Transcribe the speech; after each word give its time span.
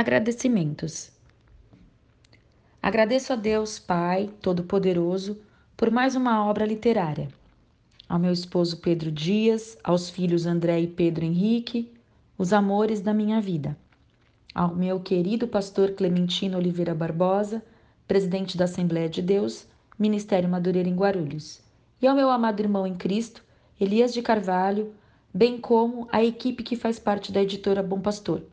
Agradecimentos. 0.00 1.10
Agradeço 2.80 3.32
a 3.32 3.36
Deus, 3.36 3.80
Pai 3.80 4.30
Todo-Poderoso, 4.40 5.36
por 5.76 5.90
mais 5.90 6.14
uma 6.14 6.46
obra 6.46 6.64
literária. 6.64 7.26
Ao 8.08 8.16
meu 8.16 8.32
esposo 8.32 8.76
Pedro 8.76 9.10
Dias, 9.10 9.76
aos 9.82 10.08
filhos 10.08 10.46
André 10.46 10.82
e 10.82 10.86
Pedro 10.86 11.24
Henrique, 11.24 11.92
os 12.38 12.52
amores 12.52 13.00
da 13.00 13.12
minha 13.12 13.40
vida. 13.40 13.76
Ao 14.54 14.72
meu 14.72 15.00
querido 15.00 15.48
pastor 15.48 15.90
Clementino 15.90 16.58
Oliveira 16.58 16.94
Barbosa, 16.94 17.60
presidente 18.06 18.56
da 18.56 18.66
Assembleia 18.66 19.08
de 19.08 19.20
Deus, 19.20 19.66
Ministério 19.98 20.48
Madureira 20.48 20.88
em 20.88 20.94
Guarulhos. 20.94 21.60
E 22.00 22.06
ao 22.06 22.14
meu 22.14 22.30
amado 22.30 22.60
irmão 22.60 22.86
em 22.86 22.94
Cristo, 22.94 23.42
Elias 23.80 24.14
de 24.14 24.22
Carvalho, 24.22 24.94
bem 25.34 25.60
como 25.60 26.06
a 26.12 26.22
equipe 26.22 26.62
que 26.62 26.76
faz 26.76 27.00
parte 27.00 27.32
da 27.32 27.42
editora 27.42 27.82
Bom 27.82 28.00
Pastor 28.00 28.44